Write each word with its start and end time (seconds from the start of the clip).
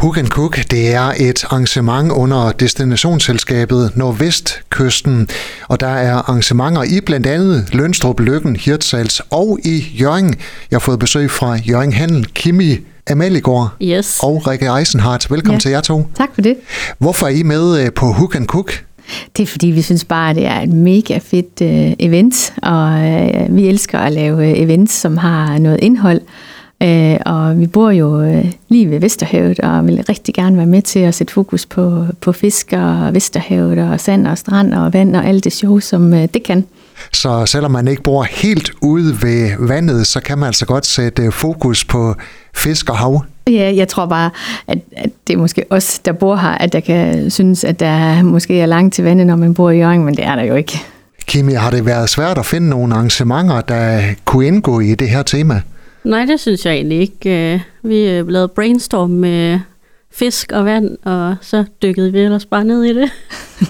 Hook 0.00 0.18
Cook, 0.28 0.58
det 0.70 0.94
er 0.94 1.12
et 1.20 1.44
arrangement 1.44 2.12
under 2.12 2.52
destinationsselskabet 2.52 3.92
Nordvestkysten, 3.96 5.28
og 5.68 5.80
der 5.80 5.86
er 5.86 6.14
arrangementer 6.14 6.82
i 6.82 7.00
blandt 7.06 7.26
andet 7.26 7.68
Lønstrup, 7.72 8.20
Lykken, 8.20 8.56
Hirtshals 8.56 9.22
og 9.30 9.58
i 9.64 9.84
Jørgen. 10.00 10.34
Jeg 10.70 10.76
har 10.76 10.78
fået 10.78 10.98
besøg 10.98 11.30
fra 11.30 11.56
Jørgen 11.56 11.92
Handel, 11.92 12.26
Kimi 12.34 12.78
Amaligård 13.10 13.70
yes. 13.82 14.20
og 14.22 14.46
Rikke 14.46 14.66
Eisenhardt. 14.78 15.30
Velkommen 15.30 15.56
ja. 15.56 15.60
til 15.60 15.70
jer 15.70 15.80
to. 15.80 16.06
Tak 16.16 16.28
for 16.34 16.42
det. 16.42 16.56
Hvorfor 16.98 17.26
er 17.26 17.30
I 17.30 17.42
med 17.42 17.84
øh, 17.84 17.92
på 17.92 18.06
Hook 18.06 18.36
Cook? 18.46 18.84
Det 19.36 19.42
er 19.42 19.46
fordi, 19.46 19.66
vi 19.66 19.82
synes 19.82 20.04
bare, 20.04 20.30
at 20.30 20.36
det 20.36 20.46
er 20.46 20.60
et 20.60 20.68
mega 20.68 21.18
fedt 21.18 21.60
uh, 21.60 21.92
event, 21.98 22.52
og 22.62 22.92
uh, 22.92 23.56
vi 23.56 23.68
elsker 23.68 23.98
at 23.98 24.12
lave 24.12 24.36
uh, 24.36 24.58
events, 24.58 24.94
som 24.94 25.16
har 25.16 25.58
noget 25.58 25.78
indhold. 25.82 26.20
Øh, 26.82 27.16
og 27.26 27.60
vi 27.60 27.66
bor 27.66 27.90
jo 27.90 28.22
øh, 28.22 28.52
lige 28.68 28.90
ved 28.90 29.00
Vesterhavet, 29.00 29.60
og 29.60 29.86
vil 29.86 30.04
rigtig 30.08 30.34
gerne 30.34 30.56
være 30.56 30.66
med 30.66 30.82
til 30.82 30.98
at 30.98 31.14
sætte 31.14 31.32
fokus 31.32 31.66
på, 31.66 32.06
på 32.20 32.32
fisk 32.32 32.72
og 32.72 33.14
Vesterhavet 33.14 33.78
og 33.78 34.00
sand 34.00 34.26
og 34.26 34.38
strand 34.38 34.74
og 34.74 34.92
vand 34.92 35.16
og 35.16 35.24
alt 35.24 35.44
det 35.44 35.52
show, 35.52 35.78
som 35.78 36.14
øh, 36.14 36.28
det 36.34 36.42
kan. 36.42 36.64
Så 37.12 37.46
selvom 37.46 37.70
man 37.70 37.88
ikke 37.88 38.02
bor 38.02 38.22
helt 38.22 38.70
ude 38.80 39.22
ved 39.22 39.50
vandet, 39.58 40.06
så 40.06 40.20
kan 40.20 40.38
man 40.38 40.46
altså 40.46 40.66
godt 40.66 40.86
sætte 40.86 41.32
fokus 41.32 41.84
på 41.84 42.14
fisk 42.54 42.90
og 42.90 42.98
hav? 42.98 43.24
Ja, 43.46 43.72
jeg 43.76 43.88
tror 43.88 44.06
bare, 44.06 44.30
at, 44.66 44.78
at 44.96 45.10
det 45.26 45.34
er 45.34 45.38
måske 45.38 45.64
os, 45.70 45.98
der 45.98 46.12
bor 46.12 46.36
her, 46.36 46.48
at 46.48 46.72
der 46.72 46.80
kan 46.80 47.30
synes, 47.30 47.64
at 47.64 47.80
der 47.80 48.22
måske 48.22 48.60
er 48.60 48.66
langt 48.66 48.94
til 48.94 49.04
vandet, 49.04 49.26
når 49.26 49.36
man 49.36 49.54
bor 49.54 49.70
i 49.70 49.78
Jørgen, 49.78 50.04
men 50.04 50.16
det 50.16 50.24
er 50.24 50.34
der 50.34 50.42
jo 50.42 50.54
ikke. 50.54 50.80
Kimi, 51.26 51.52
har 51.52 51.70
det 51.70 51.86
været 51.86 52.08
svært 52.08 52.38
at 52.38 52.46
finde 52.46 52.68
nogle 52.68 52.94
arrangementer, 52.94 53.60
der 53.60 54.00
kunne 54.24 54.46
indgå 54.46 54.80
i 54.80 54.94
det 54.94 55.08
her 55.08 55.22
tema? 55.22 55.62
Nej, 56.04 56.24
det 56.24 56.40
synes 56.40 56.66
jeg 56.66 56.74
egentlig 56.74 57.00
ikke. 57.00 57.54
Øh, 57.54 57.60
vi 57.82 57.94
lavede 58.32 58.48
brainstorm 58.48 59.10
med 59.10 59.60
fisk 60.12 60.52
og 60.52 60.64
vand, 60.64 60.96
og 61.04 61.36
så 61.40 61.64
dykkede 61.82 62.12
vi 62.12 62.20
ellers 62.20 62.46
bare 62.46 62.64
ned 62.64 62.84
i 62.84 62.94
det. 62.94 63.10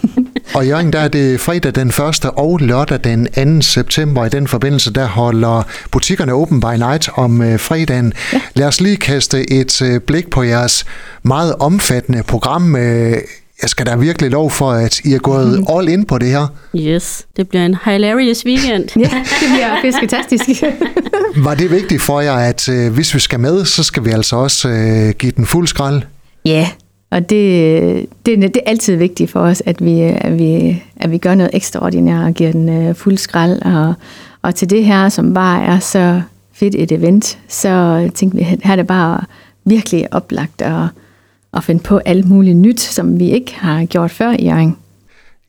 og 0.57 0.67
Jørgen, 0.67 0.93
der 0.93 0.99
er 0.99 1.09
det 1.09 1.41
fredag 1.41 1.75
den 1.75 1.89
1. 1.89 2.25
og 2.25 2.59
lørdag 2.59 3.05
den 3.05 3.61
2. 3.61 3.63
september. 3.63 4.25
I 4.25 4.29
den 4.29 4.49
forbindelse, 4.49 4.93
der 4.93 5.07
holder 5.07 5.63
butikkerne 5.91 6.33
open 6.33 6.61
by 6.61 6.77
night 6.77 7.09
om 7.15 7.43
øh, 7.43 7.59
fredagen. 7.59 8.13
Ja. 8.33 8.41
Lad 8.55 8.67
os 8.67 8.81
lige 8.81 8.97
kaste 8.97 9.53
et 9.53 9.83
øh, 9.83 10.01
blik 10.01 10.31
på 10.31 10.43
jeres 10.43 10.85
meget 11.23 11.55
omfattende 11.55 12.23
program 12.23 12.77
jeg 13.63 13.71
skal 13.71 13.87
da 13.87 13.97
virkelig 13.97 14.31
lov 14.31 14.51
for, 14.51 14.71
at 14.71 15.01
I 15.01 15.15
er 15.15 15.19
gået 15.19 15.65
all 15.73 15.89
in 15.89 16.05
på 16.05 16.19
det 16.19 16.29
her. 16.29 16.47
Yes, 16.77 17.27
det 17.37 17.49
bliver 17.49 17.67
en 17.67 17.77
hilarious 17.85 18.47
weekend. 18.47 18.89
ja, 19.05 19.25
det 19.41 19.49
bliver 19.55 19.77
fisketastisk. 19.83 20.45
Var 21.45 21.55
det 21.55 21.71
vigtigt 21.71 22.03
for 22.03 22.21
jer, 22.21 22.35
at 22.35 22.69
øh, 22.69 22.93
hvis 22.93 23.15
vi 23.15 23.21
skal 23.21 23.41
med, 23.41 23.65
så 23.65 23.83
skal 23.83 24.05
vi 24.05 24.11
altså 24.11 24.37
også 24.37 24.69
øh, 24.69 25.15
give 25.19 25.33
den 25.37 25.47
fuld 25.47 25.67
skrald? 25.67 26.03
Ja, 26.45 26.69
og 27.11 27.31
det, 27.31 28.07
det, 28.27 28.39
det 28.39 28.57
er 28.57 28.71
altid 28.71 28.97
vigtigt 28.97 29.31
for 29.31 29.41
os, 29.41 29.63
at 29.67 29.85
vi, 29.85 30.01
at 30.01 30.39
vi, 30.39 30.83
at 30.97 31.11
vi 31.11 31.19
gør 31.19 31.35
noget 31.35 31.51
ekstraordinært 31.53 32.25
og 32.25 32.35
giver 32.35 32.53
den 32.53 32.69
øh, 32.69 32.95
fuld 32.95 33.17
skrald. 33.17 33.63
Og, 33.63 33.95
og 34.43 34.55
til 34.55 34.71
det 34.71 34.85
her, 34.85 35.09
som 35.09 35.35
bare 35.35 35.65
er 35.65 35.79
så 35.79 36.23
fedt 36.53 36.75
et 36.79 36.93
event, 36.93 37.39
så 37.49 38.11
tænkte 38.15 38.39
vi, 38.39 38.43
her 38.43 38.73
er 38.73 38.77
det 38.77 38.87
bare 38.87 39.25
virkelig 39.65 40.15
oplagt 40.15 40.63
at 40.63 40.83
at 41.57 41.65
finde 41.65 41.83
på 41.83 41.99
alt 41.99 42.29
muligt 42.29 42.57
nyt, 42.57 42.81
som 42.81 43.19
vi 43.19 43.31
ikke 43.31 43.55
har 43.55 43.85
gjort 43.85 44.11
før 44.11 44.31
i 44.39 44.45
Jørgen. 44.45 44.77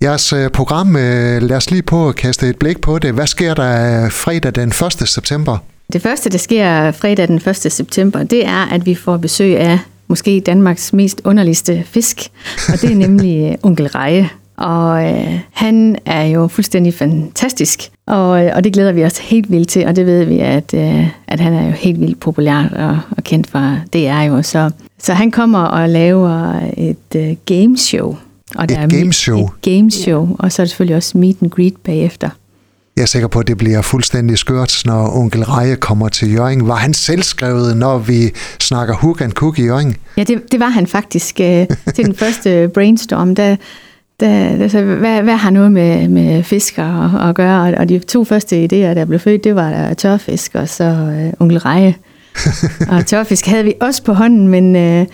Jeres 0.03 0.33
øh, 0.33 0.49
program, 0.49 0.95
øh, 0.95 1.41
lad 1.41 1.57
os 1.57 1.71
lige 1.71 1.81
på 1.81 2.09
at 2.09 2.15
kaste 2.15 2.49
et 2.49 2.57
blik 2.57 2.81
på 2.81 2.99
det. 2.99 3.13
Hvad 3.13 3.27
sker 3.27 3.53
der 3.53 4.09
fredag 4.09 4.55
den 4.55 4.69
1. 4.69 5.09
september? 5.09 5.57
Det 5.93 6.01
første, 6.01 6.29
der 6.29 6.37
sker 6.37 6.91
fredag 6.91 7.27
den 7.27 7.35
1. 7.35 7.55
september, 7.55 8.23
det 8.23 8.45
er, 8.45 8.65
at 8.65 8.85
vi 8.85 8.95
får 8.95 9.17
besøg 9.17 9.57
af 9.57 9.79
måske 10.07 10.39
Danmarks 10.39 10.93
mest 10.93 11.21
underligste 11.23 11.83
fisk, 11.85 12.17
og 12.73 12.81
det 12.81 12.91
er 12.91 12.95
nemlig 12.95 13.51
øh, 13.51 13.55
onkel 13.63 13.87
Reje. 13.87 14.29
Og 14.61 15.03
øh, 15.03 15.39
han 15.51 15.97
er 16.05 16.23
jo 16.23 16.47
fuldstændig 16.47 16.93
fantastisk, 16.93 17.79
og, 18.07 18.29
og 18.29 18.63
det 18.63 18.73
glæder 18.73 18.91
vi 18.91 19.05
os 19.05 19.17
helt 19.17 19.51
vildt 19.51 19.69
til, 19.69 19.85
og 19.87 19.95
det 19.95 20.05
ved 20.05 20.25
vi, 20.25 20.39
at, 20.39 20.73
øh, 20.73 21.07
at 21.27 21.39
han 21.39 21.53
er 21.53 21.65
jo 21.65 21.71
helt 21.71 21.99
vildt 21.99 22.19
populær 22.19 22.63
og, 22.75 22.99
og 23.17 23.23
kendt 23.23 23.47
fra 23.47 23.75
DR 23.93 24.21
jo. 24.21 24.41
Så 24.41 24.71
så 25.01 25.13
han 25.13 25.31
kommer 25.31 25.59
og 25.59 25.89
laver 25.89 26.59
et 26.77 27.15
uh, 27.15 27.37
gameshow. 27.45 28.17
Og 28.55 28.69
der 28.69 28.83
et 28.83 28.91
gameshow? 28.91 29.45
Et 29.45 29.61
gameshow, 29.61 30.35
og 30.39 30.51
så 30.51 30.61
er 30.61 30.63
det 30.63 30.69
selvfølgelig 30.69 30.95
også 30.95 31.17
meet 31.17 31.37
and 31.41 31.51
greet 31.51 31.77
bagefter. 31.83 32.29
Jeg 32.95 33.01
er 33.01 33.05
sikker 33.05 33.27
på, 33.27 33.39
at 33.39 33.47
det 33.47 33.57
bliver 33.57 33.81
fuldstændig 33.81 34.37
skørt, 34.37 34.81
når 34.85 35.15
onkel 35.15 35.43
Reje 35.43 35.75
kommer 35.75 36.09
til 36.09 36.33
Jørgen. 36.33 36.67
Var 36.67 36.75
han 36.75 36.93
selvskrevet, 36.93 37.77
når 37.77 37.97
vi 37.97 38.31
snakker 38.59 38.95
hook 38.95 39.21
and 39.21 39.31
cook 39.31 39.59
i 39.59 39.65
Jørgen? 39.65 39.95
Ja, 40.17 40.23
det, 40.23 40.51
det 40.51 40.59
var 40.59 40.69
han 40.69 40.87
faktisk. 40.87 41.35
Uh, 41.39 41.45
til 41.95 42.05
den 42.05 42.15
første 42.23 42.69
brainstorm, 42.73 43.35
der, 43.35 43.55
der, 44.21 44.57
der 44.57 44.67
så, 44.67 44.83
hvad, 44.83 45.21
hvad 45.21 45.35
har 45.35 45.49
noget 45.49 45.71
med, 45.71 46.07
med 46.07 46.43
fisk 46.43 46.77
at, 46.77 47.29
at 47.29 47.35
gøre? 47.35 47.77
Og 47.77 47.89
de 47.89 47.99
to 47.99 48.23
første 48.23 48.63
idéer, 48.65 48.93
der 48.93 49.05
blev 49.05 49.19
født, 49.19 49.43
det 49.43 49.55
var 49.55 49.93
tørfisk 49.93 50.55
og 50.55 50.69
så 50.69 50.83
uh, 50.83 51.41
onkel 51.41 51.59
Reje 51.59 51.95
og 52.91 53.05
tørfisk 53.05 53.45
havde 53.45 53.63
vi 53.63 53.73
også 53.81 54.03
på 54.03 54.13
hånden, 54.13 54.47
men 54.47 54.75
øh, 54.75 55.05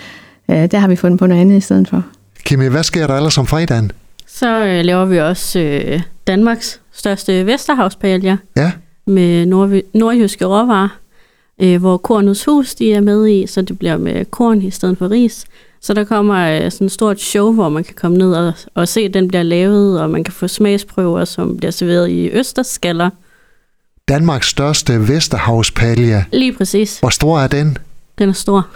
øh, 0.51 0.71
der 0.71 0.77
har 0.77 0.87
vi 0.87 0.95
fundet 0.95 1.19
på 1.19 1.27
noget 1.27 1.41
andet 1.41 1.57
i 1.57 1.61
stedet 1.61 1.87
for. 1.87 2.03
Kimi, 2.45 2.67
hvad 2.67 2.83
sker 2.83 3.07
der 3.07 3.15
ellers 3.15 3.37
om 3.37 3.47
fredagen? 3.47 3.91
Så 4.27 4.65
øh, 4.65 4.85
laver 4.85 5.05
vi 5.05 5.19
også 5.19 5.59
øh, 5.59 6.01
Danmarks 6.27 6.79
største 6.93 7.45
Vesterhavspaljer 7.45 8.37
ja. 8.55 8.71
med 9.07 9.45
nord- 9.45 9.81
nordjyske 9.93 10.45
råvarer, 10.45 10.97
øh, 11.61 11.79
hvor 11.79 11.97
Kornets 11.97 12.45
Hus 12.45 12.75
de 12.75 12.93
er 12.93 13.01
med 13.01 13.27
i, 13.27 13.47
så 13.47 13.61
det 13.61 13.79
bliver 13.79 13.97
med 13.97 14.25
korn 14.25 14.61
i 14.61 14.71
stedet 14.71 14.97
for 14.97 15.11
ris. 15.11 15.45
Så 15.81 15.93
der 15.93 16.03
kommer 16.03 16.35
øh, 16.35 16.71
sådan 16.71 16.85
et 16.85 16.91
stort 16.91 17.21
show, 17.21 17.53
hvor 17.53 17.69
man 17.69 17.83
kan 17.83 17.93
komme 17.95 18.17
ned 18.17 18.33
og, 18.33 18.53
og 18.75 18.87
se, 18.87 19.01
at 19.01 19.13
den 19.13 19.27
bliver 19.27 19.43
lavet, 19.43 20.01
og 20.01 20.09
man 20.09 20.23
kan 20.23 20.33
få 20.33 20.47
smagsprøver, 20.47 21.25
som 21.25 21.57
bliver 21.57 21.71
serveret 21.71 22.09
i 22.09 22.29
østerskaller. 22.29 23.09
Danmarks 24.07 24.47
største 24.47 25.07
Vesterhavspalje. 25.07 26.25
Lige 26.31 26.53
præcis. 26.53 26.99
Hvor 26.99 27.09
stor 27.09 27.39
er 27.39 27.47
den? 27.47 27.77
Den 28.19 28.29
er 28.29 28.33
stor. 28.33 28.67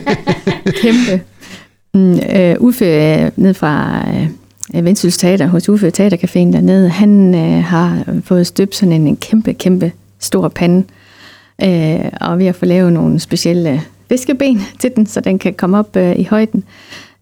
Kæmpe. 0.82 1.22
Mm, 1.94 2.12
uh, 2.12 2.66
Uffe 2.66 2.84
uh, 2.84 3.28
ned 3.36 3.54
fra 3.54 4.04
uh, 4.74 4.84
Vendsyssel 4.84 5.20
Teater, 5.20 5.46
hos 5.46 5.68
Uffe 5.68 5.88
Teatercaféen 5.88 6.52
dernede, 6.52 6.88
han 6.88 7.34
uh, 7.34 7.64
har 7.64 8.04
fået 8.24 8.46
støbt 8.46 8.74
sådan 8.74 8.92
en, 8.92 9.06
en 9.06 9.16
kæmpe, 9.16 9.54
kæmpe 9.54 9.92
stor 10.18 10.48
pande. 10.48 10.84
Uh, 11.64 12.06
og 12.20 12.38
vi 12.38 12.46
har 12.46 12.52
fået 12.52 12.68
lavet 12.68 12.92
nogle 12.92 13.20
specielle 13.20 13.82
fiskeben 14.12 14.60
til 14.80 14.90
den, 14.96 15.06
så 15.06 15.20
den 15.20 15.38
kan 15.38 15.54
komme 15.54 15.78
op 15.78 15.96
uh, 15.96 16.20
i 16.20 16.24
højden. 16.24 16.64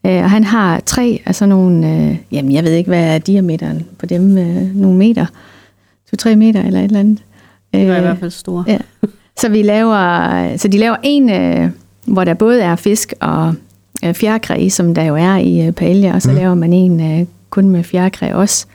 Uh, 0.05 0.11
og 0.11 0.31
han 0.31 0.45
har 0.45 0.81
tre 0.81 1.23
af 1.27 1.35
sådan 1.35 1.49
nogle, 1.49 1.87
uh, 1.87 2.35
jamen 2.35 2.53
jeg 2.53 2.65
ved 2.65 2.73
ikke, 2.73 2.89
hvad 2.89 3.15
er 3.15 3.19
diameteren 3.19 3.87
på 3.99 4.07
dem, 4.07 4.23
uh, 4.23 4.77
nogle 4.77 4.99
meter, 4.99 5.27
to-tre 6.11 6.37
meter 6.37 6.63
eller 6.63 6.79
et 6.79 6.85
eller 6.85 7.01
andet. 7.01 7.23
Det 7.75 7.89
var 7.89 7.97
i 7.97 8.01
hvert 8.01 8.19
fald 8.19 8.31
store. 8.31 8.65
Ja. 8.67 8.79
Så, 9.37 9.49
vi 9.49 9.63
laver, 9.63 10.57
så 10.57 10.69
de 10.69 10.79
laver 10.79 10.97
en, 11.03 11.31
øh, 11.31 11.71
hvor 12.07 12.25
der 12.25 12.35
både 12.35 12.63
er 12.63 12.77
fisk 12.77 13.13
og 13.21 13.55
øh, 14.05 14.15
fjerkræ, 14.15 14.69
som 14.69 14.95
der 14.95 15.03
jo 15.03 15.17
er 15.17 15.37
i 15.37 15.67
øh, 15.67 15.73
paella, 15.73 16.15
og 16.15 16.23
så 16.23 16.31
mm. 16.31 16.37
laver 16.37 16.55
man 16.55 16.73
en 16.73 17.29
kun 17.51 17.69
med 17.69 17.85
fjerkræ 17.85 18.33
også. 18.33 18.67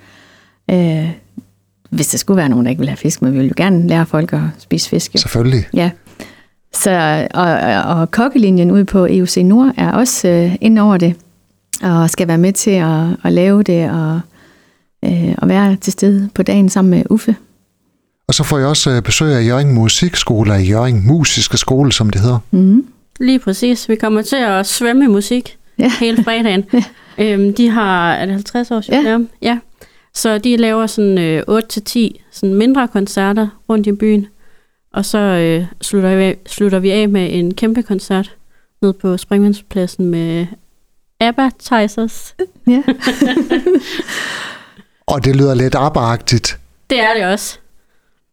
hvis 1.90 2.08
der 2.08 2.18
skulle 2.18 2.38
være 2.38 2.50
nogen, 2.50 2.66
der 2.66 2.70
ikke 2.70 2.80
vil 2.80 2.90
have 2.90 2.98
fisk, 2.98 3.22
men 3.22 3.34
vi 3.34 3.38
vil 3.38 3.48
jo 3.48 3.54
gerne 3.58 3.88
lære 3.88 4.06
folk 4.06 4.34
at 4.34 4.40
spise 4.58 4.90
fisk. 4.90 5.16
Jo. 5.16 5.20
Selvfølgelig. 5.20 5.64
Ja. 5.74 5.90
Så, 6.76 7.28
og, 7.34 7.44
og, 7.44 8.00
og 8.00 8.12
kokkelinjen 8.12 8.72
ude 8.72 8.86
på 8.86 9.06
EUC 9.06 9.38
Nord 9.38 9.72
er 9.78 9.92
også 9.92 10.28
øh, 10.28 10.56
inde 10.62 10.82
over 10.82 10.98
det, 10.98 11.16
og 11.84 12.10
skal 12.10 12.28
være 12.28 12.38
med 12.38 12.54
til 12.54 12.72
at, 12.72 13.08
at 13.24 13.34
lave 13.34 13.64
det, 13.64 13.90
og, 13.90 14.20
øh, 15.06 15.36
og 15.38 15.50
være 15.50 15.76
til 15.76 15.94
stede 15.94 16.30
på 16.36 16.44
dagen 16.44 16.70
sammen 16.70 16.92
med 16.92 17.04
Uffe. 17.10 17.36
Og 18.28 18.34
så 18.34 18.44
får 18.44 18.58
jeg 18.58 18.68
også 18.68 18.92
øh, 18.92 19.02
besøg 19.02 19.34
af 19.34 19.48
Jørgen 19.48 19.74
Musikskole, 19.74 20.54
af 20.54 20.70
Jørgen 20.70 21.08
Musiske 21.08 21.58
Skole, 21.58 21.92
som 21.92 22.10
det 22.10 22.22
hedder. 22.22 22.40
Mm. 22.52 22.86
Lige 23.20 23.40
præcis. 23.40 23.90
Vi 23.90 23.96
kommer 23.96 24.22
til 24.22 24.36
at 24.36 24.66
svømme 24.66 25.06
i 25.06 25.08
musik 25.08 25.58
ja. 25.80 25.92
hele 26.00 26.24
fredagen. 26.24 26.64
ja. 26.74 26.84
øhm, 27.18 27.54
de 27.54 27.70
har, 27.70 28.14
er 28.14 28.26
det 28.26 28.34
50 28.34 28.72
års 28.72 28.90
jubilæum? 28.90 29.30
Ja. 29.42 29.48
ja. 29.48 29.60
Så 30.14 30.38
de 30.38 30.58
laver 30.58 30.88
sådan 30.88 31.18
øh, 31.18 31.44
8-10 31.50 32.00
sådan 32.32 32.54
mindre 32.54 32.88
koncerter 32.88 33.48
rundt 33.70 33.88
i 33.88 33.92
byen. 33.92 34.28
Og 34.96 35.06
så 35.06 35.18
øh, 35.18 35.66
slutter, 35.82 36.16
vi, 36.16 36.36
slutter 36.46 36.80
vi 36.80 36.92
af 36.92 37.10
med 37.10 37.28
en 37.32 37.54
kæmpe 37.54 37.84
koncert 37.84 38.36
ned 38.82 38.94
på 38.94 39.18
Springvandspladsen 39.18 40.06
med 40.06 40.46
ABBA 41.20 41.50
Tysers. 41.60 42.36
Ja. 42.68 42.82
og 45.12 45.26
det 45.26 45.36
lyder 45.36 45.54
lidt 45.54 45.76
abba 45.76 46.16
Det 46.90 47.00
er 47.00 47.14
det 47.18 47.26
også. 47.26 47.60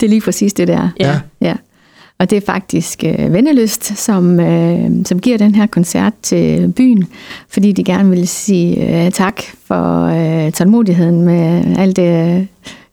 Det 0.00 0.06
er 0.06 0.10
lige 0.10 0.20
præcis 0.20 0.52
det, 0.52 0.68
der. 0.68 0.88
Ja. 1.00 1.20
ja. 1.40 1.54
Og 2.18 2.30
det 2.30 2.36
er 2.36 2.46
faktisk 2.46 3.04
øh, 3.04 3.32
Vennelyst, 3.32 3.98
som, 3.98 4.40
øh, 4.40 4.90
som 5.04 5.20
giver 5.20 5.38
den 5.38 5.54
her 5.54 5.66
koncert 5.66 6.12
til 6.22 6.72
byen, 6.76 7.08
fordi 7.48 7.72
de 7.72 7.84
gerne 7.84 8.10
vil 8.10 8.28
sige 8.28 9.04
øh, 9.06 9.12
tak 9.12 9.42
for 9.64 10.04
øh, 10.04 10.52
tålmodigheden 10.52 11.22
med 11.22 11.76
alt 11.78 11.96
det 11.96 12.38
øh, 12.38 12.46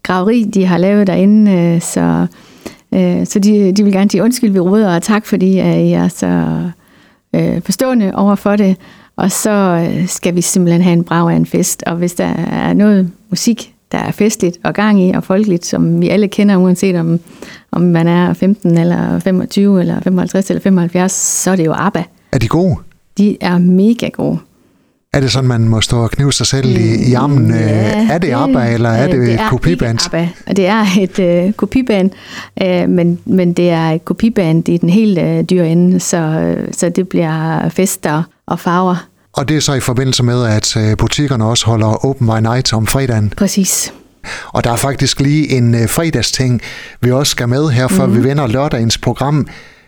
graveri, 0.04 0.44
de 0.44 0.66
har 0.66 0.78
lavet 0.78 1.08
derinde. 1.08 1.52
Øh, 1.52 1.82
så 1.82 2.28
øh, 2.94 3.26
så 3.26 3.40
de, 3.40 3.72
de 3.72 3.84
vil 3.84 3.94
gerne 3.94 4.12
sige 4.12 4.24
undskyld, 4.24 4.52
vi 4.52 4.60
råder, 4.60 4.96
og 4.96 5.04
tak 5.04 5.26
fordi 5.26 5.52
I 5.60 5.92
er 5.92 6.08
så 6.08 6.62
øh, 7.36 7.62
forstående 7.62 8.12
over 8.16 8.36
for 8.36 8.56
det, 8.56 8.78
og 9.16 9.32
så 9.32 9.50
øh, 9.50 10.08
skal 10.08 10.36
vi 10.36 10.42
simpelthen 10.42 10.82
have 10.82 10.94
en 10.94 11.04
brav 11.04 11.28
af 11.30 11.36
en 11.36 11.46
fest. 11.46 11.84
Og 11.86 11.96
hvis 11.96 12.14
der 12.14 12.26
er 12.52 12.74
noget 12.74 13.12
musik, 13.30 13.74
der 13.92 13.98
er 13.98 14.12
festligt 14.12 14.58
og 14.64 14.74
gang 14.74 15.02
i 15.02 15.12
og 15.12 15.24
folkeligt, 15.24 15.66
som 15.66 16.02
vi 16.02 16.10
alle 16.10 16.28
kender, 16.28 16.58
uanset 16.58 16.96
om, 16.96 17.20
om 17.72 17.82
man 17.82 18.08
er 18.08 18.34
15 18.34 18.78
eller 18.78 19.20
25 19.20 19.80
eller 19.80 20.00
55 20.00 20.50
eller 20.50 20.62
75, 20.62 21.12
så 21.12 21.52
er 21.52 21.56
det 21.56 21.66
jo 21.66 21.74
ABBA. 21.76 22.04
Er 22.32 22.38
de 22.38 22.48
gode? 22.48 22.76
De 23.18 23.38
er 23.42 23.58
mega 23.58 24.10
gode. 24.10 24.40
Er 25.14 25.20
det 25.20 25.32
sådan, 25.32 25.48
man 25.48 25.68
må 25.68 25.82
stå 25.82 26.04
og 26.04 26.12
knive 26.12 26.34
sig 26.34 26.48
selv 26.48 26.78
i, 26.78 27.10
i 27.10 27.14
armen? 27.14 27.52
Ja, 27.52 28.08
er 28.10 28.18
det 28.18 28.34
ABBA, 28.34 28.74
eller 28.74 28.90
er 28.90 29.08
det, 29.08 29.28
det 29.28 29.34
et 29.34 29.40
kopiband? 29.50 29.98
Det 29.98 30.14
er 30.14 30.18
ABBA, 30.18 30.54
det 30.54 30.68
er 30.68 30.86
et 31.02 31.20
øh, 31.48 31.54
kopiband, 31.54 32.12
øh, 32.62 32.90
men, 32.90 33.20
men 33.26 33.54
det 33.54 33.70
er 33.70 33.90
et 33.90 34.06
kopiband 34.06 34.70
i 34.70 34.78
den 34.78 34.90
helt 34.90 35.20
øh, 35.20 35.44
dyre 35.44 35.70
ende, 35.70 36.00
så, 36.00 36.56
så 36.72 36.90
det 36.90 37.08
bliver 37.10 37.70
fester 37.70 38.24
og 38.48 38.60
farver. 38.60 39.08
Og 39.34 39.50
det 39.50 39.58
er 39.58 39.62
så 39.62 39.74
i 39.74 39.80
forbindelse 39.80 40.24
med, 40.24 40.46
at 40.46 40.78
øh, 40.78 40.98
butikkerne 40.98 41.46
også 41.46 41.66
holder 41.66 42.06
Open 42.06 42.28
by 42.28 42.40
Night 42.42 42.74
om 42.74 42.88
fredagen? 42.88 43.34
Præcis. 43.38 43.94
Og 44.48 44.64
der 44.64 44.72
er 44.72 44.76
faktisk 44.76 45.20
lige 45.20 45.58
en 45.58 45.76
øh, 45.76 45.90
fredagsting, 45.90 46.62
vi 47.02 47.12
også 47.12 47.32
skal 47.32 47.50
med 47.50 47.70
her, 47.70 47.88
før 47.88 48.06
mm. 48.06 48.16
vi 48.16 48.24
vender 48.24 48.48
lørdagens 48.48 48.98
program. 48.98 49.48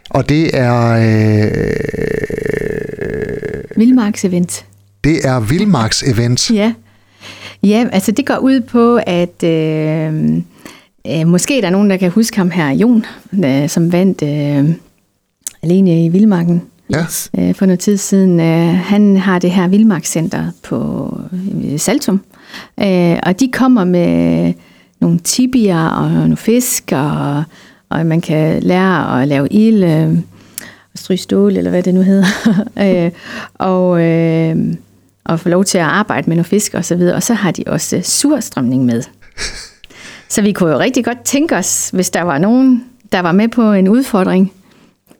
Og 0.10 0.30
det 0.30 0.58
er... 0.58 0.92
Øh, 0.92 1.52
Vildmarks 3.78 4.26
event. 4.26 4.66
Det 5.04 5.26
er 5.26 5.40
Vildmarks 5.40 6.04
event. 6.04 6.52
ja. 6.52 6.74
Ja, 7.64 7.88
altså 7.92 8.12
det 8.12 8.26
går 8.26 8.38
ud 8.38 8.62
på, 8.62 9.00
at 9.08 9.44
øh, 9.44 10.38
øh, 11.08 11.28
måske 11.28 11.62
der 11.62 11.68
er 11.68 11.72
nogen, 11.72 11.90
der 11.90 11.98
kan 11.98 12.12
huske 12.12 12.38
ham 12.38 12.52
her, 12.52 12.70
Jon, 12.70 13.06
øh, 13.46 13.70
som 13.70 13.92
vandt 13.92 14.22
øh, 14.22 14.76
alene 15.64 16.06
i 16.06 16.10
Vildmarken 16.10 16.62
ja. 16.90 17.06
øh, 17.38 17.56
for 17.56 17.66
noget 17.66 17.80
tid 17.80 17.98
siden. 17.98 18.40
Øh, 18.40 18.76
han 18.76 19.18
har 19.18 19.40
det 19.40 19.52
her 19.52 19.68
Vildmarkscenter 19.68 20.52
på 20.64 21.10
øh, 21.64 21.80
Saltum, 21.80 22.22
øh, 22.80 23.20
og 23.24 23.40
de 23.40 23.52
kommer 23.54 23.84
med 23.84 24.54
nogle 25.00 25.20
tibier 25.20 25.88
og 25.88 26.12
nogle 26.12 26.38
fisk, 26.38 26.92
og, 26.92 27.44
og 27.90 28.06
man 28.06 28.22
kan 28.22 28.64
lære 28.64 29.22
at 29.22 29.28
lave 29.28 29.48
ild, 29.50 29.84
øh, 29.84 30.18
stryge 30.96 31.18
stål, 31.18 31.58
eller 31.58 31.70
hvad 31.72 31.84
det 31.84 31.94
nu 31.94 32.02
hedder, 32.02 32.26
øh, 33.06 33.12
og, 33.54 34.02
øh, 34.02 34.74
og 35.32 35.40
få 35.40 35.50
lov 35.50 35.66
til 35.66 35.78
at 35.78 35.84
arbejde 35.84 36.30
med 36.30 36.36
nogle 36.36 36.46
fisk 36.46 36.74
og 36.74 36.86
så 36.86 36.96
videre. 36.96 37.16
Og 37.16 37.24
så 37.24 37.34
har 37.34 37.52
de 37.52 37.64
også 37.68 38.02
surstrømning 38.04 38.86
med. 38.86 39.04
Så 40.30 40.42
vi 40.42 40.52
kunne 40.52 40.72
jo 40.72 40.80
rigtig 40.80 41.06
godt 41.06 41.22
tænke 41.24 41.56
os, 41.56 41.90
hvis 41.94 42.10
der 42.10 42.22
var 42.22 42.38
nogen, 42.38 42.84
der 43.12 43.20
var 43.20 43.32
med 43.32 43.48
på 43.48 43.72
en 43.72 43.88
udfordring, 43.88 44.52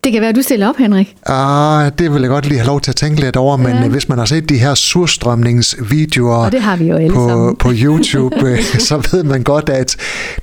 det 0.04 0.12
kan 0.12 0.22
være, 0.22 0.30
at 0.30 0.36
du 0.36 0.42
stiller 0.42 0.70
op, 0.70 0.76
Henrik. 0.78 1.16
Ah, 1.26 1.92
det 2.00 2.14
vil 2.14 2.22
jeg 2.22 2.30
godt 2.30 2.46
lige 2.46 2.58
have 2.58 2.68
lov 2.68 2.82
til 2.82 2.92
at 2.92 2.96
tænke 2.96 3.22
lidt 3.22 3.36
over, 3.36 3.58
men 3.58 3.76
ja. 3.76 3.88
hvis 3.88 4.10
man 4.10 4.18
har 4.18 4.26
set 4.26 4.50
de 4.50 4.58
her 4.58 4.76
surstrømningsvideoer 4.76 6.36
og 6.36 6.52
det 6.52 6.62
har 6.62 6.76
vi 6.76 6.86
jo 6.86 7.14
på, 7.14 7.28
sammen. 7.30 7.56
på 7.56 7.72
YouTube, 7.74 8.36
øh, 8.48 8.64
så 8.64 9.10
ved 9.12 9.24
man 9.24 9.44
godt, 9.44 9.70
at 9.70 9.98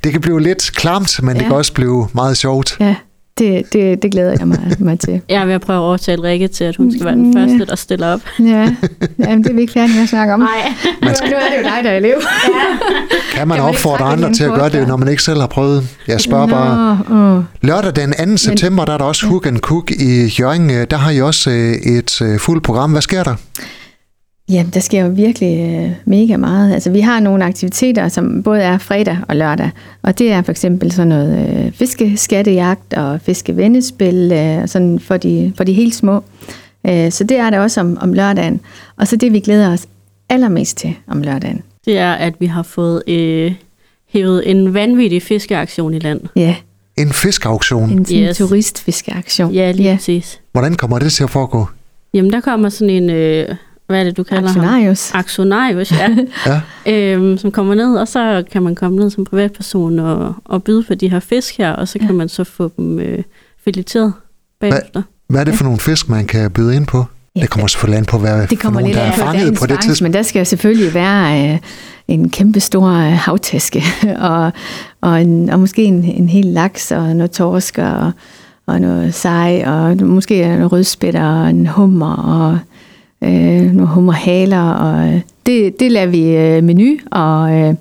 det 0.05 0.13
kan 0.13 0.21
blive 0.21 0.41
lidt 0.41 0.73
klamt, 0.75 1.23
men 1.23 1.35
ja. 1.35 1.39
det 1.39 1.47
kan 1.47 1.57
også 1.57 1.73
blive 1.73 2.09
meget 2.15 2.37
sjovt. 2.37 2.77
Ja, 2.81 2.95
det, 3.39 3.73
det, 3.73 4.03
det 4.03 4.13
glæder 4.13 4.37
jeg 4.39 4.49
mig, 4.49 4.77
mig 4.79 5.01
til. 5.01 5.21
Jeg 5.29 5.43
er 5.43 5.47
ved 5.47 5.55
at 5.55 5.61
prøve 5.61 5.77
at 5.77 5.83
overtale 5.83 6.23
Rikke 6.23 6.49
til, 6.49 6.65
at 6.65 6.77
hun 6.77 6.93
skal 6.93 7.05
være 7.05 7.15
den 7.15 7.35
første, 7.35 7.67
der 7.67 7.77
stiller 7.77 8.07
op. 8.07 8.21
Ja, 8.41 8.75
Jamen, 9.19 9.45
det 9.45 9.51
er 9.51 9.55
vi 9.55 9.61
ikke 9.61 9.73
færdige 9.73 9.95
med 9.95 10.03
at 10.03 10.09
snakke 10.09 10.35
om. 10.35 10.41
Nej. 10.41 10.49
Nu, 11.03 11.09
nu 11.09 11.37
er 11.37 11.51
det 11.51 11.59
jo 11.59 11.63
dig, 11.63 11.85
der 11.85 11.91
er 11.91 11.97
elev. 11.97 12.15
Ja. 12.15 12.59
Kan 13.39 13.49
man, 13.49 13.57
kan 13.57 13.65
man 13.65 13.75
opfordre 13.75 14.05
andre 14.05 14.33
til 14.33 14.45
at 14.45 14.51
gøre 14.55 14.69
det, 14.69 14.89
når 14.89 14.97
man 14.97 15.09
ikke 15.09 15.23
selv 15.23 15.41
har 15.41 15.47
prøvet? 15.47 15.89
Jeg 16.09 16.21
spørger 16.21 16.47
Nå, 16.47 16.55
bare. 16.55 17.37
Uh. 17.39 17.45
Lørdag 17.63 17.97
den 17.97 18.31
2. 18.31 18.37
september, 18.37 18.85
der 18.85 18.93
er 18.93 18.99
der 18.99 19.05
også 19.05 19.27
Hook 19.27 19.47
and 19.47 19.59
Cook 19.59 19.91
i 19.91 20.27
Jørgen. 20.41 20.71
Der 20.91 20.97
har 20.97 21.11
I 21.11 21.21
også 21.21 21.51
øh, 21.51 21.73
et 21.73 22.23
øh, 22.23 22.39
fuldt 22.39 22.65
program. 22.65 22.91
Hvad 22.91 23.03
sker 23.03 23.23
der? 23.23 23.35
Jamen, 24.49 24.73
der 24.75 24.81
sker 24.81 25.05
jo 25.05 25.09
virkelig 25.09 25.59
øh, 25.59 25.93
mega 26.05 26.37
meget. 26.37 26.75
Altså, 26.75 26.91
vi 26.91 27.01
har 27.01 27.21
nogle 27.21 27.45
aktiviteter, 27.45 28.09
som 28.09 28.43
både 28.43 28.63
er 28.63 28.79
fredag 28.79 29.19
og 29.29 29.37
lørdag, 29.37 29.71
og 30.03 30.19
det 30.19 30.33
er 30.33 30.43
for 30.43 30.51
eksempel 30.51 30.93
sådan 30.93 31.09
noget 31.09 31.65
øh, 31.67 31.73
fiskeskattejagt 31.73 32.95
og 32.95 33.21
fiskevendespil, 33.21 34.33
øh, 34.33 34.69
sådan 34.69 35.01
for 35.01 35.17
de, 35.17 35.53
for 35.57 35.65
de 35.65 35.73
helt 35.73 35.95
små. 35.95 36.25
Øh, 36.87 37.13
så 37.13 37.25
det 37.25 37.37
er 37.37 37.51
der 37.51 37.61
også 37.61 37.81
om, 37.81 37.99
om 38.01 38.13
lørdagen. 38.13 38.61
Og 38.97 39.09
så 39.09 39.17
det, 39.17 39.33
vi 39.33 39.41
glæder 39.41 39.73
os 39.73 39.87
allermest 40.29 40.77
til 40.77 40.95
om 41.09 41.23
lørdagen. 41.23 41.63
Det 41.85 41.99
er, 41.99 42.13
at 42.13 42.35
vi 42.41 42.47
har 42.47 42.63
fået 42.63 43.03
øh, 43.09 43.53
hævet 44.13 44.51
en 44.51 44.75
vanvittig 44.75 45.23
fiskeaktion 45.23 45.95
i 45.95 45.99
land. 45.99 46.21
Ja. 46.37 46.57
En 46.97 47.13
fiskeauktion? 47.13 47.91
En, 47.91 48.07
en 48.11 48.25
yes. 48.25 48.37
turistfiskeaktion. 48.37 49.53
Ja, 49.53 49.71
lige 49.71 49.89
ja. 49.89 49.95
præcis. 49.95 50.41
Hvordan 50.53 50.75
kommer 50.75 50.99
det 50.99 51.13
til 51.13 51.25
at 51.25 51.31
foregå? 51.31 51.67
Jamen, 52.15 52.33
der 52.33 52.41
kommer 52.41 52.69
sådan 52.69 52.91
en... 52.91 53.11
Øh, 53.11 53.55
hvad 53.89 54.01
er 54.01 54.05
det, 54.05 54.17
du 54.17 54.23
kalder 54.23 54.49
Aktionarius. 54.49 55.11
ham? 55.11 55.19
Aktionarius. 55.19 55.93
ja. 55.93 56.17
ja. 56.87 57.13
Øhm, 57.15 57.39
som 57.39 57.51
kommer 57.51 57.75
ned, 57.75 57.97
og 57.97 58.09
så 58.09 58.45
kan 58.53 58.63
man 58.63 58.75
komme 58.75 58.99
ned 58.99 59.11
som 59.11 59.25
privatperson 59.25 59.99
og, 59.99 60.35
og 60.45 60.63
byde 60.65 60.83
på 60.83 60.95
de 60.95 61.11
her 61.11 61.21
fisk 61.21 61.59
her, 61.59 61.73
og 61.73 61.89
så 61.89 61.99
kan 61.99 62.09
ja. 62.09 62.15
man 62.15 62.29
så 62.29 62.45
få 62.45 62.71
dem 62.77 62.99
øh, 62.99 63.19
fileteret 63.65 64.13
bagefter. 64.61 64.91
Hvad, 64.93 65.03
hvad 65.29 65.41
er 65.41 65.45
det 65.45 65.55
for 65.55 65.65
nogle 65.65 65.79
fisk, 65.79 66.09
man 66.09 66.27
kan 66.27 66.51
byde 66.51 66.77
ind 66.77 66.87
på? 66.87 67.05
Ja, 67.37 67.41
det 67.41 67.51
kommer 67.51 67.67
selvfølgelig 67.67 67.99
an 67.99 68.05
på, 68.05 68.19
hvad 68.19 68.47
det 68.47 68.59
kommer 68.61 68.81
nogen, 68.81 68.95
der 68.95 69.03
er 69.03 69.13
fanget 69.13 69.59
på 69.59 69.67
det 69.67 69.81
tidspunkt. 69.81 70.03
Men 70.03 70.13
der 70.13 70.23
skal 70.23 70.47
selvfølgelig 70.47 70.95
være 70.95 71.53
øh, 71.53 71.59
en 72.09 72.31
kæmpe 72.31 72.61
stor 72.61 72.89
øh, 72.89 73.13
havtaske, 73.13 73.85
og, 74.31 74.53
og, 75.01 75.23
en, 75.23 75.51
og 75.51 75.61
måske 75.61 75.85
en, 75.85 76.05
en 76.05 76.29
hel 76.29 76.47
laks, 76.47 76.93
og 76.93 77.17
noget 77.17 77.31
torsk, 77.31 77.79
og, 77.79 78.13
og 78.67 78.81
noget 78.81 79.15
sej, 79.15 79.63
og 79.67 79.97
måske 79.97 80.43
en 80.43 80.67
rødspætter, 80.67 81.25
og 81.25 81.51
en 81.51 81.67
hummer, 81.67 82.17
og 82.17 82.59
øh, 83.25 83.73
nogle 83.73 83.87
hummerhaler, 83.87 84.71
og 84.71 85.09
øh, 85.09 85.21
det, 85.47 85.81
det 85.81 85.93
lader 85.93 86.07
vi 86.07 86.37
øh, 86.37 86.65
menu, 86.65 86.97
og, 87.11 87.53
øh, 87.53 87.75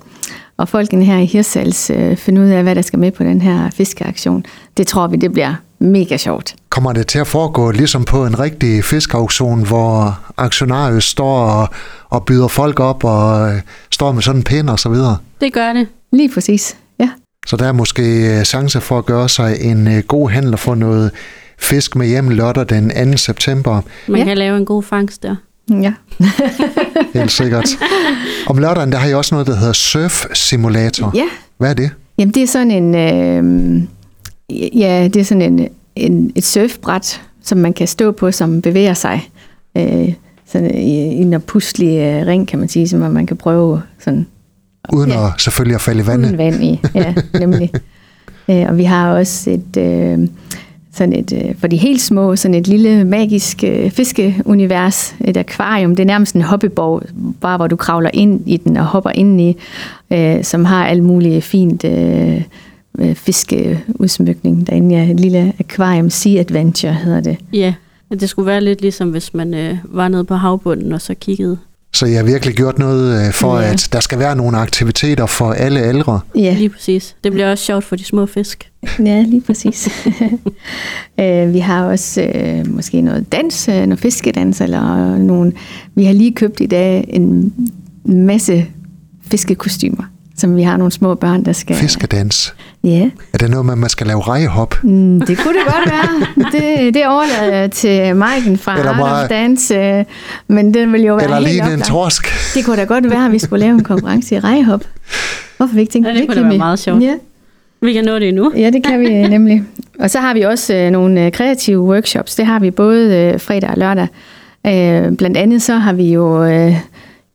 og 0.56 0.68
folkene 0.68 1.04
her 1.04 1.18
i 1.18 1.24
Hirsals 1.24 1.90
øh, 1.90 2.16
finde 2.16 2.40
ud 2.40 2.46
af, 2.46 2.62
hvad 2.62 2.74
der 2.74 2.82
skal 2.82 2.98
med 2.98 3.10
på 3.10 3.24
den 3.24 3.40
her 3.42 3.70
fiskeaktion. 3.70 4.44
Det 4.76 4.86
tror 4.86 5.06
vi, 5.06 5.16
det 5.16 5.32
bliver 5.32 5.54
mega 5.78 6.16
sjovt. 6.16 6.54
Kommer 6.68 6.92
det 6.92 7.06
til 7.06 7.18
at 7.18 7.26
foregå 7.26 7.70
ligesom 7.70 8.04
på 8.04 8.26
en 8.26 8.38
rigtig 8.38 8.84
fiskauktion, 8.84 9.66
hvor 9.66 10.20
aktionarius 10.36 11.04
står 11.04 11.40
og, 11.40 11.68
og 12.08 12.24
byder 12.24 12.48
folk 12.48 12.80
op 12.80 13.04
og 13.04 13.52
øh, 13.52 13.60
står 13.90 14.12
med 14.12 14.22
sådan 14.22 14.40
en 14.40 14.44
pind 14.44 14.70
og 14.70 14.78
så 14.78 14.88
videre? 14.88 15.16
Det 15.40 15.52
gør 15.52 15.72
det. 15.72 15.86
Lige 16.12 16.30
præcis, 16.34 16.76
ja. 17.00 17.08
Så 17.46 17.56
der 17.56 17.66
er 17.66 17.72
måske 17.72 18.02
øh, 18.38 18.44
chance 18.44 18.80
for 18.80 18.98
at 18.98 19.06
gøre 19.06 19.28
sig 19.28 19.56
en 19.60 19.88
øh, 19.88 20.02
god 20.08 20.30
handel 20.30 20.52
og 20.52 20.58
få 20.58 20.74
noget 20.74 21.10
fisk 21.58 21.96
med 21.96 22.06
hjem 22.06 22.28
lørdag 22.28 22.68
den 22.68 23.12
2. 23.12 23.16
september. 23.16 23.80
Man 24.08 24.18
ja. 24.18 24.24
kan 24.24 24.38
lave 24.38 24.56
en 24.56 24.64
god 24.64 24.82
fangst 24.82 25.22
der. 25.22 25.36
Ja. 25.70 25.92
Helt 27.18 27.32
sikkert. 27.32 27.68
Om 28.46 28.58
lørdagen, 28.58 28.92
der 28.92 28.98
har 28.98 29.08
I 29.08 29.14
også 29.14 29.34
noget, 29.34 29.46
der 29.46 29.56
hedder 29.56 29.72
Surf 29.72 30.26
Simulator. 30.34 31.12
Ja. 31.14 31.24
Hvad 31.58 31.70
er 31.70 31.74
det? 31.74 31.90
Jamen, 32.18 32.34
det 32.34 32.42
er 32.42 32.46
sådan 32.46 32.70
en... 32.70 32.94
Øh, 32.94 33.82
ja, 34.80 35.08
det 35.14 35.20
er 35.20 35.24
sådan 35.24 35.42
en, 35.42 35.68
en, 35.96 36.32
et 36.34 36.44
surfbræt, 36.44 37.22
som 37.42 37.58
man 37.58 37.72
kan 37.72 37.86
stå 37.86 38.12
på, 38.12 38.32
som 38.32 38.62
bevæger 38.62 38.94
sig. 38.94 39.30
Øh, 39.76 40.12
sådan 40.46 40.74
i, 40.74 40.94
i 40.94 41.20
en 41.20 41.34
opustlig 41.34 41.98
øh, 41.98 42.26
ring, 42.26 42.48
kan 42.48 42.58
man 42.58 42.68
sige, 42.68 42.88
som 42.88 43.00
man 43.00 43.26
kan 43.26 43.36
prøve 43.36 43.82
sådan... 43.98 44.26
Uden 44.92 45.10
ja, 45.10 45.26
at 45.26 45.32
selvfølgelig 45.40 45.74
at 45.74 45.80
falde 45.80 46.02
i 46.02 46.06
vandet. 46.06 46.26
Uden 46.26 46.38
vand 46.38 46.64
i, 46.64 46.80
ja, 46.94 47.14
nemlig. 47.38 47.72
øh, 48.50 48.66
og 48.68 48.76
vi 48.76 48.84
har 48.84 49.12
også 49.12 49.50
et... 49.50 49.76
Øh, 49.76 50.28
sådan 50.98 51.12
et, 51.12 51.32
øh, 51.32 51.54
for 51.58 51.66
de 51.66 51.76
helt 51.76 52.00
små, 52.00 52.36
sådan 52.36 52.54
et 52.54 52.68
lille 52.68 53.04
magisk 53.04 53.64
øh, 53.64 53.90
fiskeunivers, 53.90 55.14
et 55.20 55.36
akvarium. 55.36 55.96
Det 55.96 56.02
er 56.02 56.06
nærmest 56.06 56.34
en 56.34 56.42
hoppeborg, 56.42 57.02
bare 57.40 57.56
hvor 57.56 57.66
du 57.66 57.76
kravler 57.76 58.10
ind 58.14 58.40
i 58.46 58.56
den 58.56 58.76
og 58.76 58.84
hopper 58.84 59.10
ind 59.10 59.40
i, 59.40 59.56
øh, 60.12 60.44
som 60.44 60.64
har 60.64 60.86
alt 60.86 61.02
muligt 61.02 61.44
fint 61.44 61.84
øh, 61.84 62.42
øh, 62.98 63.14
fiskeudsmykning 63.14 64.66
derinde. 64.66 64.94
Ja, 64.94 65.10
et 65.10 65.20
lille 65.20 65.52
akvarium, 65.60 66.10
Sea 66.10 66.40
Adventure 66.40 66.92
hedder 66.92 67.20
det. 67.20 67.36
Ja, 67.52 67.74
det 68.10 68.28
skulle 68.28 68.46
være 68.46 68.60
lidt 68.60 68.80
ligesom, 68.80 69.10
hvis 69.10 69.34
man 69.34 69.54
øh, 69.54 69.76
var 69.84 70.08
nede 70.08 70.24
på 70.24 70.34
havbunden 70.34 70.92
og 70.92 71.00
så 71.00 71.14
kiggede 71.14 71.58
så 71.92 72.06
jeg 72.06 72.18
har 72.18 72.24
virkelig 72.24 72.54
gjort 72.54 72.78
noget 72.78 73.26
øh, 73.26 73.32
for, 73.32 73.60
ja. 73.60 73.72
at 73.72 73.88
der 73.92 74.00
skal 74.00 74.18
være 74.18 74.36
nogle 74.36 74.58
aktiviteter 74.58 75.26
for 75.26 75.52
alle 75.52 75.88
ældre. 75.88 76.20
Ja, 76.34 76.54
lige 76.54 76.68
præcis. 76.68 77.16
Det 77.24 77.32
bliver 77.32 77.50
også 77.50 77.64
sjovt 77.64 77.84
for 77.84 77.96
de 77.96 78.04
små 78.04 78.26
fisk. 78.26 78.70
Ja, 78.98 79.22
lige 79.22 79.40
præcis. 79.40 79.88
Øh, 81.20 81.54
vi 81.54 81.58
har 81.58 81.84
også 81.84 82.22
øh, 82.22 82.74
måske 82.74 83.00
noget 83.00 83.32
dans, 83.32 83.68
noget 83.68 83.98
fiskedans, 83.98 84.60
eller 84.60 85.16
nogle... 85.18 85.52
Vi 85.94 86.04
har 86.04 86.12
lige 86.12 86.34
købt 86.34 86.60
i 86.60 86.66
dag 86.66 87.04
en 87.08 87.52
masse 88.04 88.66
fiskekostymer 89.30 90.04
som 90.38 90.56
vi 90.56 90.62
har 90.62 90.76
nogle 90.76 90.92
små 90.92 91.14
børn, 91.14 91.44
der 91.44 91.52
skal... 91.52 91.76
Fiskedans? 91.76 92.54
Ja. 92.84 93.10
Er 93.32 93.38
det 93.38 93.50
noget 93.50 93.66
med, 93.66 93.72
at 93.72 93.78
man 93.78 93.90
skal 93.90 94.06
lave 94.06 94.20
rejehop? 94.20 94.84
Mm, 94.84 95.20
det 95.20 95.38
kunne 95.38 95.54
det 95.54 95.62
godt 95.64 95.90
være. 95.90 96.26
Det, 96.52 96.94
det 96.94 97.06
overlader 97.06 97.56
jeg 97.56 97.70
til 97.70 98.16
Maiken 98.16 98.58
fra 98.58 98.78
Eller 98.78 98.98
bare... 98.98 99.28
Dans, 99.28 99.70
øh, 99.70 100.04
men 100.48 100.74
det 100.74 100.92
vil 100.92 101.02
jo 101.02 101.14
være 101.14 101.24
Eller 101.24 101.40
lige 101.40 101.74
en 101.74 101.80
torsk. 101.80 102.28
Det 102.54 102.64
kunne 102.64 102.76
da 102.76 102.84
godt 102.84 103.10
være, 103.10 103.26
at 103.26 103.32
vi 103.32 103.38
skulle 103.38 103.60
lave 103.60 103.74
en 103.74 103.84
konkurrence 103.84 104.34
i 104.34 104.38
rejehop. 104.38 104.84
Hvorfor 105.56 105.74
vi 105.74 105.80
ikke 105.80 105.92
tænke 105.92 106.08
ja, 106.08 106.14
det? 106.14 106.20
det 106.20 106.28
kunne 106.28 106.42
da 106.42 106.48
være 106.48 106.58
meget 106.58 106.78
sjovt. 106.78 107.02
Ja. 107.02 107.14
Vi 107.80 107.92
kan 107.92 108.04
nå 108.04 108.18
det 108.18 108.34
nu. 108.34 108.52
Ja, 108.56 108.70
det 108.70 108.84
kan 108.84 109.00
vi 109.00 109.28
nemlig. 109.28 109.62
Og 109.98 110.10
så 110.10 110.20
har 110.20 110.34
vi 110.34 110.42
også 110.42 110.74
øh, 110.74 110.90
nogle 110.90 111.26
øh, 111.26 111.32
kreative 111.32 111.80
workshops. 111.80 112.34
Det 112.34 112.46
har 112.46 112.58
vi 112.58 112.70
både 112.70 113.16
øh, 113.16 113.40
fredag 113.40 113.70
og 113.70 113.76
lørdag. 113.76 114.08
Øh, 114.66 115.16
blandt 115.16 115.36
andet 115.36 115.62
så 115.62 115.74
har 115.74 115.92
vi 115.92 116.12
jo 116.12 116.44
øh, 116.44 116.76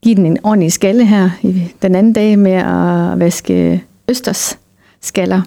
givet 0.03 0.17
den 0.17 0.25
en 0.25 0.37
ordentlig 0.43 0.71
skalle 0.71 1.05
her 1.05 1.29
i 1.41 1.63
den 1.81 1.95
anden 1.95 2.13
dag 2.13 2.39
med 2.39 2.51
at 2.51 3.19
vaske 3.19 3.83
østers 4.09 4.57
skaller. 5.05 5.41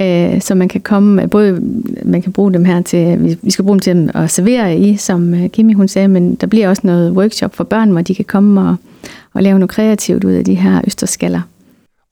Øh, 0.00 0.40
så 0.40 0.54
man 0.54 0.68
kan 0.68 0.80
komme, 0.80 1.28
både 1.28 1.60
man 2.04 2.22
kan 2.22 2.32
bruge 2.32 2.52
dem 2.52 2.64
her 2.64 2.82
til, 2.82 3.36
vi 3.42 3.50
skal 3.50 3.64
bruge 3.64 3.74
dem 3.74 3.80
til 3.80 4.10
at 4.14 4.30
servere 4.30 4.76
i, 4.76 4.96
som 4.96 5.34
øh, 5.34 5.48
Kimi 5.48 5.72
hun 5.72 5.88
sagde, 5.88 6.08
men 6.08 6.34
der 6.34 6.46
bliver 6.46 6.68
også 6.68 6.82
noget 6.84 7.12
workshop 7.12 7.56
for 7.56 7.64
børn, 7.64 7.90
hvor 7.90 8.00
de 8.00 8.14
kan 8.14 8.24
komme 8.24 8.60
og, 8.60 8.76
og 9.34 9.42
lave 9.42 9.58
noget 9.58 9.70
kreativt 9.70 10.24
ud 10.24 10.32
af 10.32 10.44
de 10.44 10.54
her 10.54 10.80
østerskaller. 10.86 11.40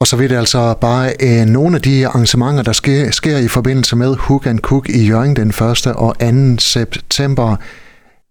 Og 0.00 0.06
så 0.06 0.16
vil 0.16 0.30
det 0.30 0.36
altså 0.36 0.74
bare 0.80 1.12
øh, 1.22 1.46
nogle 1.46 1.76
af 1.76 1.82
de 1.82 2.06
arrangementer, 2.06 2.62
der 2.62 2.72
sker, 2.72 3.10
sker 3.10 3.38
i 3.38 3.48
forbindelse 3.48 3.96
med 3.96 4.16
Hook 4.16 4.46
and 4.46 4.58
Cook 4.58 4.88
i 4.88 5.06
Jørgen 5.06 5.36
den 5.36 5.48
1. 5.48 5.86
og 5.86 6.16
2. 6.18 6.58
september. 6.58 7.56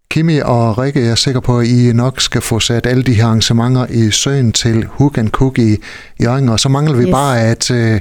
Kimi 0.10 0.40
og 0.40 0.78
Rikke, 0.78 1.00
jeg 1.00 1.12
er 1.12 1.16
sikker 1.16 1.40
på, 1.40 1.60
at 1.60 1.68
I 1.68 1.94
nok 1.94 2.22
skal 2.22 2.42
få 2.42 2.60
sat 2.60 2.86
alle 2.86 3.04
de 3.04 3.14
her 3.14 3.26
arrangementer 3.26 3.86
i 3.90 4.12
søen 4.12 4.52
til 4.52 4.86
Hook 4.90 5.18
and 5.18 5.30
Cook 5.30 5.60
i 5.60 5.78
Jørgen, 6.24 6.50
og 6.50 6.60
så 6.60 6.70
mangler 6.70 6.98
vi 6.98 7.04
yes. 7.04 7.12
bare, 7.12 7.42
at 7.42 7.72
øh, 7.72 8.00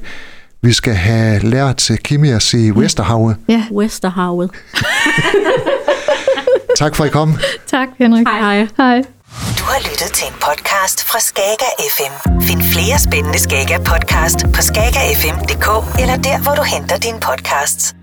vi 0.62 0.72
skal 0.72 0.94
have 0.94 1.38
lært 1.40 1.90
Kimi 2.04 2.30
at 2.30 2.42
sige 2.42 2.76
Vesterhavet. 2.76 3.36
Ja, 3.48 3.64
Vesterhavet. 3.72 4.50
tak 6.80 6.96
for, 6.96 7.04
at 7.04 7.08
I 7.08 7.12
kom. 7.12 7.38
Tak, 7.66 7.88
Henrik. 7.98 8.26
Hej, 8.26 8.40
hej. 8.40 8.68
Hej. 8.76 9.02
Du 9.58 9.64
har 9.64 9.78
lyttet 9.90 10.10
til 10.12 10.26
en 10.28 10.34
podcast 10.34 11.04
fra 11.04 11.18
Skager 11.20 11.72
FM. 11.96 12.14
Find 12.42 12.62
flere 12.62 12.98
spændende 12.98 13.38
Skager 13.38 13.78
podcast 13.78 14.38
på 14.54 14.62
skagerfm.dk 14.62 16.00
eller 16.00 16.16
der, 16.16 16.42
hvor 16.42 16.54
du 16.54 16.62
henter 16.62 16.96
dine 16.96 17.20
podcasts. 17.20 17.95